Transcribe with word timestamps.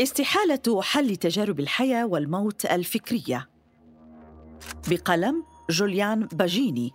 استحالة 0.00 0.82
حل 0.82 1.16
تجارب 1.16 1.60
الحياة 1.60 2.06
والموت 2.06 2.66
الفكرية. 2.66 3.48
بقلم 4.88 5.44
جوليان 5.70 6.26
باجيني. 6.26 6.92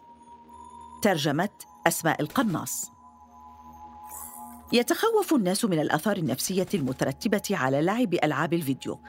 ترجمة 1.04 1.50
أسماء 1.88 2.22
القناص. 2.22 2.92
يتخوف 4.74 5.34
الناس 5.34 5.66
من 5.66 5.80
الآثار 5.80 6.18
النفسية 6.18 6.68
المترتبة 6.74 7.42
على 7.52 7.82
لعب 7.82 8.14
ألعاب 8.14 8.54
الفيديو 8.54 9.00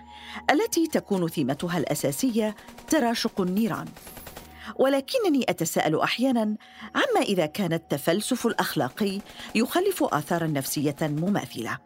التي 0.50 0.86
تكون 0.86 1.28
ثيمتها 1.28 1.78
الأساسية 1.78 2.55
تراشق 2.88 3.41
النيران. 3.41 3.88
ولكنني 4.77 5.45
أتساءل 5.48 6.00
أحيانا 6.00 6.56
عما 6.95 7.20
إذا 7.22 7.47
كان 7.47 7.72
التفلسف 7.72 8.47
الأخلاقي 8.47 9.20
يخلف 9.55 10.02
آثارا 10.02 10.47
نفسية 10.47 10.97
مماثلة. 11.02 11.78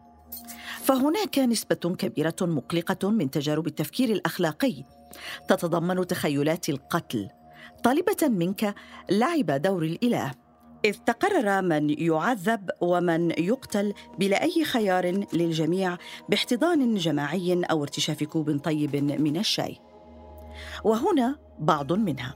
فهناك 0.83 1.39
نسبة 1.39 1.75
كبيرة 1.75 2.35
مقلقة 2.41 3.09
من 3.09 3.31
تجارب 3.31 3.67
التفكير 3.67 4.09
الأخلاقي. 4.09 4.83
تتضمن 5.47 6.07
تخيلات 6.07 6.69
القتل. 6.69 7.29
طالبة 7.83 8.27
منك 8.27 8.75
لعب 9.09 9.51
دور 9.51 9.83
الإله. 9.83 10.31
إذ 10.85 10.95
تقرر 11.05 11.61
من 11.61 11.89
يعذب 11.89 12.69
ومن 12.81 13.31
يقتل 13.31 13.93
بلا 14.19 14.43
أي 14.43 14.65
خيار 14.65 15.25
للجميع 15.33 15.97
باحتضان 16.29 16.95
جماعي 16.95 17.61
أو 17.63 17.83
ارتشاف 17.83 18.23
كوب 18.23 18.57
طيب 18.57 18.95
من 18.95 19.37
الشاي. 19.37 19.77
وهنا 20.83 21.35
بعض 21.59 21.93
منها. 21.93 22.35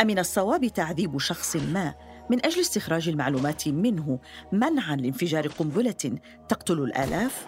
أمن 0.00 0.18
الصواب 0.18 0.66
تعذيب 0.66 1.18
شخص 1.18 1.56
ما 1.56 1.94
من 2.30 2.46
أجل 2.46 2.60
استخراج 2.60 3.08
المعلومات 3.08 3.68
منه 3.68 4.18
منعا 4.52 4.96
لانفجار 4.96 5.48
قنبلة 5.48 6.18
تقتل 6.48 6.78
الآلاف؟ 6.82 7.46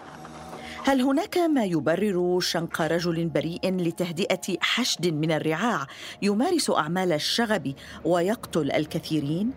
هل 0.83 1.01
هناك 1.01 1.37
ما 1.37 1.65
يبرر 1.65 2.39
شنق 2.39 2.81
رجل 2.81 3.25
بريء 3.25 3.75
لتهدئة 3.75 4.57
حشد 4.61 5.07
من 5.07 5.31
الرعاع 5.31 5.87
يمارس 6.21 6.69
أعمال 6.69 7.11
الشغب 7.11 7.73
ويقتل 8.05 8.71
الكثيرين؟ 8.71 9.51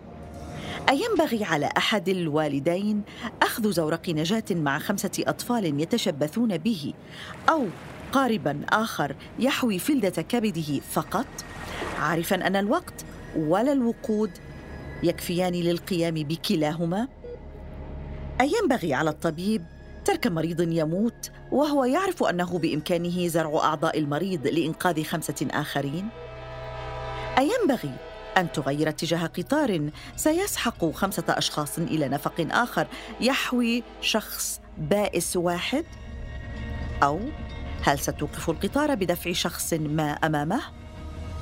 أينبغي 0.89 1.43
على 1.43 1.69
أحد 1.77 2.09
الوالدين 2.09 3.01
أخذ 3.41 3.71
زورق 3.71 4.09
نجاة 4.09 4.43
مع 4.51 4.79
خمسة 4.79 5.11
أطفال 5.27 5.81
يتشبثون 5.81 6.57
به 6.57 6.93
أو 7.49 7.65
قاربا 8.11 8.61
آخر 8.69 9.15
يحوي 9.39 9.79
فلدة 9.79 10.21
كبده 10.21 10.79
فقط 10.91 11.27
عارفا 11.99 12.47
أن 12.47 12.55
الوقت 12.55 13.05
ولا 13.37 13.71
الوقود 13.71 14.31
يكفيان 15.03 15.53
للقيام 15.53 16.13
بكلاهما 16.13 17.07
أينبغي 18.41 18.93
على 18.93 19.09
الطبيب 19.09 19.65
ترك 20.05 20.27
مريض 20.27 20.61
يموت 20.61 21.31
وهو 21.51 21.85
يعرف 21.85 22.23
أنه 22.23 22.59
بإمكانه 22.59 23.27
زرع 23.27 23.63
أعضاء 23.63 23.99
المريض 23.99 24.47
لإنقاذ 24.47 25.03
خمسة 25.03 25.47
آخرين؟ 25.51 26.09
أينبغي 27.37 27.91
أن 28.37 28.51
تغير 28.51 28.89
اتجاه 28.89 29.25
قطار 29.25 29.89
سيسحق 30.15 30.91
خمسة 30.91 31.23
أشخاص 31.29 31.79
إلى 31.79 32.07
نفق 32.07 32.47
آخر 32.51 32.87
يحوي 33.21 33.83
شخص 34.01 34.61
بائس 34.77 35.37
واحد؟ 35.37 35.85
أو 37.03 37.19
هل 37.83 37.99
ستوقف 37.99 38.49
القطار 38.49 38.95
بدفع 38.95 39.31
شخص 39.31 39.73
ما 39.73 40.11
أمامه؟ 40.11 40.78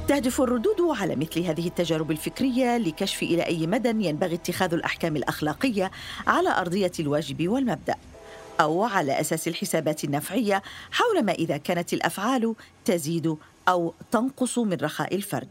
تهدف 0.07 0.41
الردود 0.41 0.81
على 0.81 1.15
مثل 1.15 1.39
هذه 1.41 1.67
التجارب 1.67 2.11
الفكرية 2.11 2.77
لكشف 2.77 3.23
إلى 3.23 3.45
أي 3.45 3.67
مدى 3.67 3.89
ينبغي 3.89 4.35
اتخاذ 4.35 4.73
الأحكام 4.73 5.15
الأخلاقية 5.15 5.91
على 6.27 6.49
أرضية 6.49 6.91
الواجب 6.99 7.47
والمبدأ 7.47 7.95
أو 8.59 8.83
على 8.83 9.19
أساس 9.19 9.47
الحسابات 9.47 10.03
النفعية 10.03 10.61
حول 10.91 11.23
ما 11.23 11.31
إذا 11.31 11.57
كانت 11.57 11.93
الأفعال 11.93 12.55
تزيد 12.85 13.37
أو 13.69 13.93
تنقص 14.11 14.59
من 14.59 14.77
رخاء 14.81 15.15
الفرد. 15.15 15.47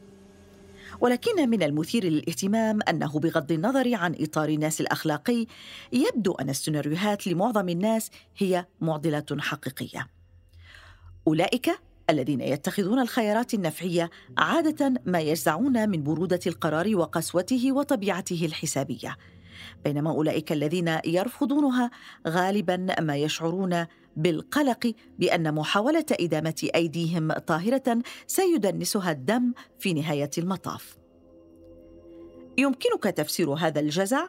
ولكن 1.00 1.50
من 1.50 1.62
المثير 1.62 2.04
للاهتمام 2.04 2.78
أنه 2.88 3.18
بغض 3.18 3.52
النظر 3.52 3.94
عن 3.94 4.16
إطار 4.20 4.48
الناس 4.48 4.80
الأخلاقي 4.80 5.46
يبدو 5.92 6.32
أن 6.32 6.50
السيناريوهات 6.50 7.26
لمعظم 7.26 7.68
الناس 7.68 8.10
هي 8.38 8.66
معضله 8.80 9.26
حقيقية. 9.38 10.06
أولئك 11.26 11.70
الذين 12.10 12.40
يتخذون 12.40 12.98
الخيارات 12.98 13.54
النفعية 13.54 14.10
عادة 14.38 14.94
ما 15.06 15.20
يجزعون 15.20 15.88
من 15.88 16.02
برودة 16.02 16.40
القرار 16.46 16.96
وقسوته 16.96 17.72
وطبيعته 17.72 18.46
الحسابية. 18.46 19.16
بينما 19.84 20.10
أولئك 20.10 20.52
الذين 20.52 20.98
يرفضونها 21.04 21.90
غالبا 22.28 22.86
ما 23.00 23.16
يشعرون 23.16 23.86
بالقلق 24.16 24.92
بأن 25.18 25.54
محاولة 25.54 26.06
إدامة 26.12 26.68
أيديهم 26.74 27.32
طاهرة 27.32 28.02
سيدنسها 28.26 29.10
الدم 29.10 29.52
في 29.78 29.94
نهاية 29.94 30.30
المطاف. 30.38 30.98
يمكنك 32.58 33.02
تفسير 33.02 33.50
هذا 33.50 33.80
الجزع؟ 33.80 34.26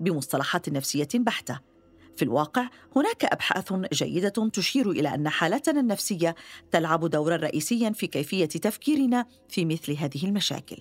بمصطلحات 0.00 0.68
نفسية 0.68 1.08
بحتة. 1.14 1.60
في 2.18 2.24
الواقع 2.24 2.68
هناك 2.96 3.24
أبحاث 3.24 3.72
جيدة 3.92 4.48
تشير 4.52 4.90
إلى 4.90 5.14
أن 5.14 5.28
حالتنا 5.28 5.80
النفسية 5.80 6.34
تلعب 6.70 7.10
دورا 7.10 7.36
رئيسيا 7.36 7.90
في 7.90 8.06
كيفية 8.06 8.46
تفكيرنا 8.46 9.26
في 9.48 9.64
مثل 9.64 9.92
هذه 9.92 10.24
المشاكل. 10.24 10.76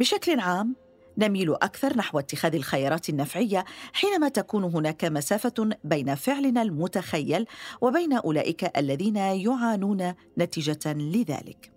بشكل 0.00 0.40
عام 0.40 0.76
نميل 1.18 1.54
أكثر 1.54 1.96
نحو 1.96 2.18
اتخاذ 2.18 2.54
الخيارات 2.54 3.08
النفعية 3.08 3.64
حينما 3.92 4.28
تكون 4.28 4.64
هناك 4.64 5.04
مسافة 5.04 5.70
بين 5.84 6.14
فعلنا 6.14 6.62
المتخيل 6.62 7.46
وبين 7.80 8.12
أولئك 8.12 8.78
الذين 8.78 9.16
يعانون 9.16 10.14
نتيجة 10.38 10.92
لذلك. 10.92 11.72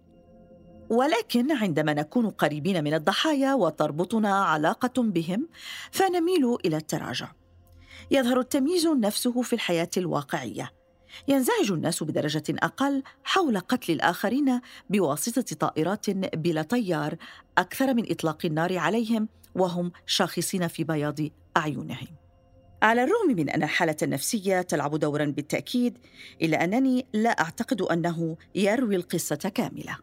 ولكن 0.89 1.51
عندما 1.51 1.93
نكون 1.93 2.29
قريبين 2.29 2.83
من 2.83 2.93
الضحايا 2.93 3.53
وتربطنا 3.53 4.43
علاقة 4.43 5.03
بهم 5.03 5.47
فنميل 5.91 6.57
إلى 6.65 6.77
التراجع. 6.77 7.31
يظهر 8.11 8.39
التمييز 8.39 8.87
نفسه 8.87 9.41
في 9.41 9.53
الحياة 9.53 9.89
الواقعية. 9.97 10.71
ينزعج 11.27 11.71
الناس 11.71 12.03
بدرجة 12.03 12.43
أقل 12.49 13.03
حول 13.23 13.59
قتل 13.59 13.93
الآخرين 13.93 14.61
بواسطة 14.89 15.55
طائرات 15.55 16.09
بلا 16.09 16.61
طيار 16.61 17.15
أكثر 17.57 17.93
من 17.93 18.11
إطلاق 18.11 18.45
النار 18.45 18.77
عليهم 18.77 19.27
وهم 19.55 19.91
شاخصين 20.05 20.67
في 20.67 20.83
بياض 20.83 21.19
أعينهم. 21.57 22.07
على 22.81 23.03
الرغم 23.03 23.27
من 23.27 23.49
أن 23.49 23.63
الحالة 23.63 23.95
النفسية 24.03 24.61
تلعب 24.61 24.95
دورا 24.95 25.25
بالتأكيد 25.25 25.97
إلا 26.41 26.63
أنني 26.63 27.05
لا 27.13 27.29
أعتقد 27.29 27.81
أنه 27.81 28.37
يروي 28.55 28.95
القصة 28.95 29.35
كاملة. 29.35 29.97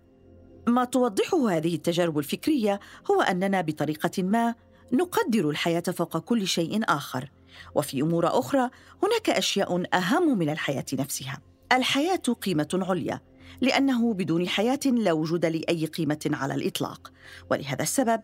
ما 0.69 0.85
توضحه 0.85 1.51
هذه 1.51 1.75
التجارب 1.75 2.19
الفكرية 2.19 2.81
هو 3.11 3.21
أننا 3.21 3.61
بطريقة 3.61 4.23
ما 4.23 4.55
نقدر 4.93 5.51
الحياة 5.51 5.81
فوق 5.81 6.19
كل 6.19 6.47
شيء 6.47 6.81
آخر. 6.85 7.31
وفي 7.75 8.01
أمور 8.01 8.39
أخرى 8.39 8.71
هناك 9.03 9.31
أشياء 9.31 9.97
أهم 9.97 10.39
من 10.39 10.51
الحياة 10.51 10.85
نفسها. 10.93 11.39
الحياة 11.73 12.23
قيمة 12.43 12.69
عليا 12.73 13.21
لأنه 13.61 14.15
بدون 14.15 14.49
حياة 14.49 14.81
لا 14.87 15.13
وجود 15.13 15.47
لأي 15.47 15.87
قيمة 15.87 16.31
على 16.33 16.55
الإطلاق. 16.55 17.13
ولهذا 17.51 17.83
السبب 17.83 18.21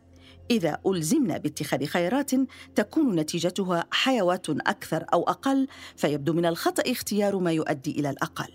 إذا 0.50 0.78
ألزمنا 0.86 1.38
باتخاذ 1.38 1.84
خيارات 1.86 2.30
تكون 2.74 3.16
نتيجتها 3.16 3.84
حيوات 3.91 4.50
أكثر 4.50 5.04
أو 5.12 5.22
أقل 5.22 5.68
فيبدو 5.97 6.32
من 6.32 6.47
الخطأ 6.47 6.92
اختيار 6.92 7.38
ما 7.38 7.53
يؤدي 7.53 7.91
إلى 7.91 8.10
الأقل. 8.10 8.48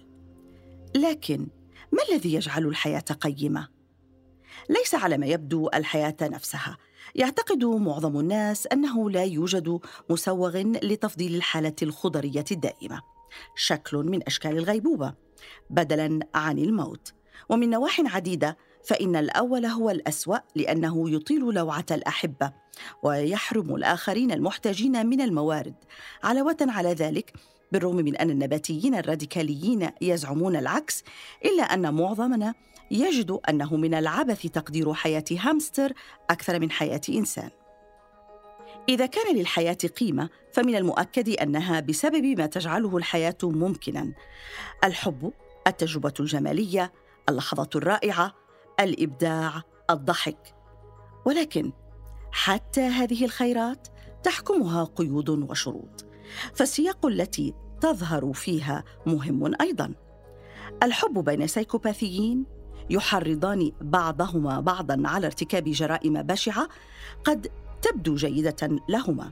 لكن 0.96 1.48
ما 1.92 2.00
الذي 2.12 2.34
يجعل 2.34 2.66
الحياة 2.66 3.06
قيمة؟ 3.22 3.68
ليس 4.70 4.96
على 4.96 5.18
ما 5.18 5.26
يبدو 5.26 5.70
الحياة 5.74 6.16
نفسها. 6.22 6.78
يعتقد 7.16 7.66
معظم 7.66 8.20
الناس 8.20 8.68
أنه 8.68 9.10
لا 9.10 9.24
يوجد 9.24 9.80
مسوغ 10.10 10.58
لتفضيل 10.58 11.36
الحاله 11.36 11.76
الخضرية 11.82 12.46
الدائمة. 12.52 13.02
شكل 13.56 13.98
من 13.98 14.24
أشكال 14.28 14.58
الغيبوبة. 14.58 15.14
بدلا 15.70 16.20
عن 16.36 16.60
الموت. 16.60 17.14
ومن 17.50 17.70
نواح 17.70 18.16
عديدة 18.16 18.58
فإن 18.86 19.16
الأول 19.16 19.66
هو 19.66 19.90
الأسوأ 19.90 20.38
لأنه 20.56 21.10
يطيل 21.10 21.54
لوعة 21.54 21.86
الأحبة 21.92 22.52
ويحرم 23.04 23.76
الآخرين 23.76 24.32
المحتاجين 24.32 25.06
من 25.06 25.22
الموارد. 25.22 25.76
علاوة 26.24 26.58
على 26.62 26.94
ذلك 26.94 27.34
بالرغم 27.72 27.96
من 27.96 28.16
أن 28.16 28.30
النباتيين 28.30 28.96
الراديكاليين 28.96 29.90
يزعمون 30.02 30.56
العكس 30.56 31.04
إلا 31.46 31.64
أن 31.64 31.94
معظمنا 31.94 32.54
يجد 32.92 33.40
أنه 33.50 33.76
من 33.76 33.94
العبث 33.94 34.42
تقدير 34.42 34.94
حياة 34.94 35.24
هامستر 35.32 35.94
أكثر 36.30 36.60
من 36.60 36.72
حياة 36.72 37.02
إنسان. 37.10 37.50
إذا 38.90 39.06
كان 39.06 39.36
للحياة 39.36 39.78
قيمة 40.00 40.30
فمن 40.54 40.76
المؤكد 40.76 41.30
أنها 41.30 41.80
بسبب 41.80 42.26
ما 42.26 42.46
تجعله 42.46 42.98
الحياة 42.98 43.38
ممكنا. 43.44 44.14
الحب 44.84 45.34
التجربة 45.68 46.14
الجمالية 46.20 46.94
اللحظه 47.30 47.70
الرائعة 47.76 48.34
الإبداع 48.80 49.62
الضحك. 49.90 50.56
ولكن 51.26 51.72
حتى 52.32 52.82
هذه 52.82 53.26
الخيرات 53.26 53.88
تحكمها 54.24 54.84
قيود 54.84 55.30
وشروط 55.30 56.06
فالسياق 56.56 57.06
التي 57.06 57.54
تظهر 57.82 58.34
فيها 58.34 58.84
مهم 59.06 59.54
أيضا. 59.62 59.94
الحب 60.84 61.24
بين 61.24 61.48
سيكوباثيين 61.48 62.46
يحرضان 62.90 63.72
بعضهما 63.82 64.60
بعضا 64.60 65.02
على 65.06 65.28
ارتكاب 65.28 65.64
جرائم 65.64 66.22
بشعة 66.22 66.68
قد 67.24 67.48
تبدو 67.82 68.16
جيدة 68.16 68.80
لهما 68.90 69.32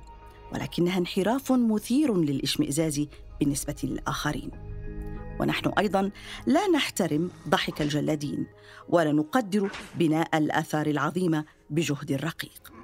ولكنها 0.54 0.98
انحراف 0.98 1.52
مثير 1.52 2.18
للإشمئزاز 2.18 3.08
بالنسبة 3.40 3.76
للآخرين. 3.84 4.52
ونحن 5.40 5.72
أيضا 5.78 6.12
لا 6.46 6.68
نحترم 6.68 7.32
ضحك 7.50 7.82
الجلادين 7.82 8.48
ولا 8.90 9.12
نقدر 9.12 9.72
بناء 9.96 10.38
الآثار 10.38 10.88
العظيمة 10.88 11.46
بجهد 11.70 12.12
الرقيق. 12.12 12.75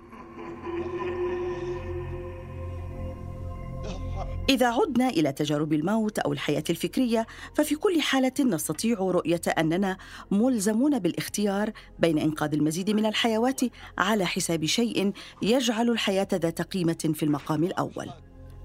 إذا 4.52 4.68
عدنا 4.68 5.10
إلى 5.10 5.32
تجارب 5.32 5.74
الموت 5.74 6.20
أو 6.20 6.34
الحياة 6.34 6.64
الفكرية 6.70 7.28
ففي 7.56 7.76
كل 7.76 8.02
حالة 8.02 8.32
نستطيع 8.40 8.98
رؤية 9.00 9.42
أننا 9.58 9.98
ملزمون 10.32 11.00
بالاختيار 11.00 11.72
بين 12.00 12.18
إنقاذ 12.18 12.54
المزيد 12.54 12.90
من 12.90 13.06
الحيوات 13.06 13.62
على 13.98 14.26
حساب 14.26 14.66
شيء 14.66 15.12
يجعل 15.42 15.90
الحياة 15.90 16.28
ذات 16.34 16.62
قيمة 16.62 17.12
في 17.14 17.24
المقام 17.24 17.64
الأول 17.64 18.10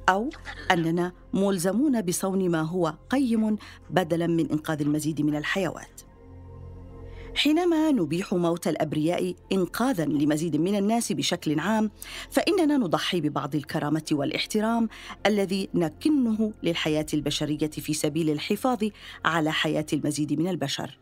أو 0.08 0.30
أننا 0.70 1.12
ملزمون 1.34 2.02
بصون 2.02 2.48
ما 2.48 2.62
هو 2.62 2.94
قيم 3.10 3.56
بدلاً 3.90 4.26
من 4.26 4.50
إنقاذ 4.50 4.80
المزيد 4.80 5.20
من 5.20 5.36
الحيوات. 5.36 5.95
حينما 7.36 7.90
نبيح 7.90 8.34
موت 8.34 8.68
الأبرياء 8.68 9.34
انقاذا 9.52 10.04
لمزيد 10.04 10.56
من 10.56 10.76
الناس 10.76 11.12
بشكل 11.12 11.60
عام 11.60 11.90
فإننا 12.30 12.76
نضحي 12.76 13.20
ببعض 13.20 13.54
الكرامة 13.54 14.04
والاحترام 14.12 14.88
الذي 15.26 15.68
نكنه 15.74 16.52
للحياة 16.62 17.06
البشرية 17.14 17.70
في 17.70 17.94
سبيل 17.94 18.30
الحفاظ 18.30 18.84
على 19.24 19.52
حياة 19.52 19.86
المزيد 19.92 20.32
من 20.40 20.48
البشر. 20.48 20.98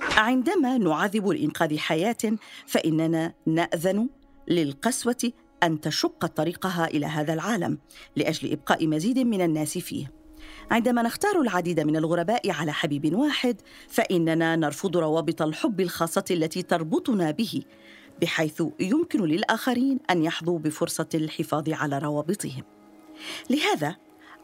عندما 0.00 0.78
نعذب 0.78 1.28
لإنقاذ 1.28 1.78
حياة 1.78 2.38
فإننا 2.66 3.34
نأذن 3.46 4.08
للقسوة 4.48 5.32
أن 5.62 5.80
تشق 5.80 6.26
طريقها 6.26 6.86
إلى 6.86 7.06
هذا 7.06 7.34
العالم 7.34 7.78
لأجل 8.16 8.52
إبقاء 8.52 8.86
مزيد 8.86 9.18
من 9.18 9.40
الناس 9.40 9.78
فيه. 9.78 10.23
عندما 10.70 11.02
نختار 11.02 11.40
العديد 11.40 11.80
من 11.80 11.96
الغرباء 11.96 12.50
على 12.50 12.72
حبيب 12.72 13.14
واحد 13.14 13.60
فإننا 13.88 14.56
نرفض 14.56 14.96
روابط 14.96 15.42
الحب 15.42 15.80
الخاصة 15.80 16.24
التي 16.30 16.62
تربطنا 16.62 17.30
به 17.30 17.62
بحيث 18.22 18.62
يمكن 18.80 19.22
للآخرين 19.22 19.98
أن 20.10 20.22
يحظوا 20.22 20.58
بفرصة 20.58 21.08
الحفاظ 21.14 21.70
على 21.70 21.98
روابطهم. 21.98 22.62
لهذا 23.50 23.96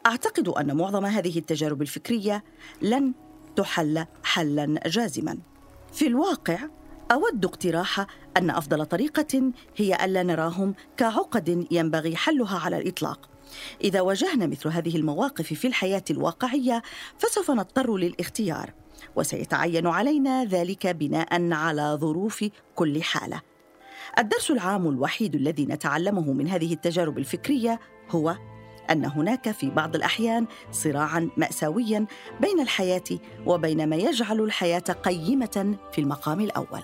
أعتقد 0.05 0.47
أن 0.47 0.77
معظم 0.77 1.05
هذه 1.05 1.39
التجارب 1.39 1.81
الفكرية 1.81 2.43
لن 2.81 3.13
تحل 3.55 4.05
حلا 4.23 4.79
جازما. 4.85 5.37
في 5.93 6.07
الواقع 6.07 6.59
أود 7.11 7.45
اقتراح 7.45 8.05
أن 8.37 8.49
أفضل 8.49 8.85
طريقة 8.85 9.51
هي 9.77 10.05
ألا 10.05 10.23
نراهم 10.23 10.75
كعقد 10.97 11.67
ينبغي 11.71 12.15
حلها 12.15 12.59
على 12.59 12.77
الإطلاق. 12.77 13.29
إذا 13.83 14.01
واجهنا 14.01 14.47
مثل 14.47 14.69
هذه 14.69 14.95
المواقف 14.95 15.53
في 15.53 15.67
الحياة 15.67 16.03
الواقعية 16.11 16.81
فسوف 17.17 17.51
نضطر 17.51 17.97
للاختيار 17.97 18.73
وسيتعين 19.15 19.87
علينا 19.87 20.45
ذلك 20.45 20.87
بناء 20.87 21.53
على 21.53 21.97
ظروف 22.01 22.45
كل 22.75 23.03
حالة. 23.03 23.41
الدرس 24.19 24.51
العام 24.51 24.87
الوحيد 24.87 25.35
الذي 25.35 25.65
نتعلمه 25.65 26.33
من 26.33 26.47
هذه 26.47 26.73
التجارب 26.73 27.17
الفكرية 27.17 27.79
هو 28.09 28.37
أن 28.89 29.05
هناك 29.05 29.51
في 29.51 29.69
بعض 29.69 29.95
الأحيان 29.95 30.45
صراعا 30.71 31.29
ماساويا 31.37 32.05
بين 32.41 32.59
الحياة 32.59 33.03
وبين 33.45 33.89
ما 33.89 33.95
يجعل 33.95 34.39
الحياة 34.39 34.79
قيمة 34.79 35.77
في 35.91 36.01
المقام 36.01 36.41
الأول. 36.41 36.81